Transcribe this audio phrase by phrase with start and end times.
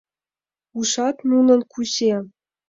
[0.77, 2.13] —Ужат, нунын кузе!